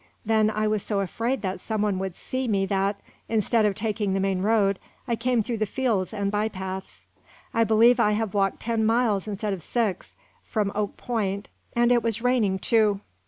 Then 0.25 0.49
I 0.49 0.67
was 0.67 0.81
so 0.81 1.01
afraid 1.01 1.43
that 1.43 1.59
some 1.59 1.83
one 1.83 1.99
would 1.99 2.17
see 2.17 2.47
me 2.47 2.65
that, 2.65 2.99
instead 3.29 3.65
of 3.65 3.75
taking 3.75 4.15
the 4.15 4.19
main 4.19 4.41
road, 4.41 4.79
I 5.07 5.15
came 5.15 5.43
through 5.43 5.59
the 5.59 5.67
fields 5.67 6.11
and 6.11 6.31
by 6.31 6.49
paths. 6.49 7.05
I 7.53 7.63
believe 7.65 7.99
I 7.99 8.13
have 8.13 8.33
walked 8.33 8.61
ten 8.61 8.83
miles 8.83 9.27
instead 9.27 9.53
of 9.53 9.61
six, 9.61 10.15
from 10.43 10.71
Oak 10.73 10.97
Point 10.97 11.49
and 11.75 11.91
it 11.91 12.01
was 12.01 12.19
raining, 12.23 12.57
too. 12.57 13.01